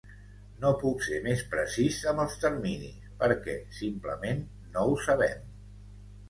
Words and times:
No 0.61 0.69
puc 0.83 1.03
ser 1.07 1.17
més 1.25 1.43
precís 1.51 1.99
amb 2.11 2.23
els 2.23 2.37
terminis 2.45 3.11
perquè 3.21 3.55
simplement 3.81 4.43
no 4.73 4.87
ho 4.87 4.97
sabem. 5.11 5.47